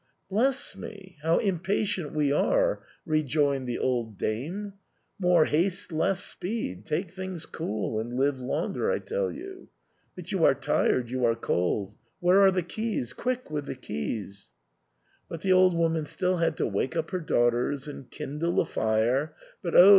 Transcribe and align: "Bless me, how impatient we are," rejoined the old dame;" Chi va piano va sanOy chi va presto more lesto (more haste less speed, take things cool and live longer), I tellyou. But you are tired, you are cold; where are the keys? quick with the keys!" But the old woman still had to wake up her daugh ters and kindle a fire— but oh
"Bless 0.31 0.75
me, 0.75 1.17
how 1.21 1.37
impatient 1.37 2.11
we 2.11 2.31
are," 2.31 2.81
rejoined 3.05 3.67
the 3.67 3.77
old 3.77 4.17
dame;" 4.17 4.63
Chi 4.63 4.63
va 4.65 4.71
piano 4.71 4.81
va 4.81 4.81
sanOy 4.81 4.81
chi 4.81 4.93
va 4.97 5.21
presto 5.21 5.21
more 5.21 5.45
lesto 5.45 5.45
(more 5.45 5.45
haste 5.45 5.91
less 5.91 6.23
speed, 6.23 6.85
take 6.87 7.11
things 7.11 7.45
cool 7.45 7.99
and 7.99 8.13
live 8.15 8.39
longer), 8.39 8.91
I 8.91 8.97
tellyou. 8.97 9.67
But 10.15 10.31
you 10.31 10.43
are 10.43 10.55
tired, 10.55 11.11
you 11.11 11.23
are 11.23 11.35
cold; 11.35 11.97
where 12.19 12.41
are 12.41 12.49
the 12.49 12.63
keys? 12.63 13.13
quick 13.13 13.51
with 13.51 13.67
the 13.67 13.75
keys!" 13.75 14.53
But 15.29 15.41
the 15.41 15.53
old 15.53 15.75
woman 15.77 16.05
still 16.05 16.37
had 16.37 16.57
to 16.57 16.65
wake 16.65 16.95
up 16.95 17.11
her 17.11 17.21
daugh 17.21 17.51
ters 17.51 17.87
and 17.87 18.09
kindle 18.09 18.59
a 18.59 18.65
fire— 18.65 19.35
but 19.61 19.75
oh 19.75 19.89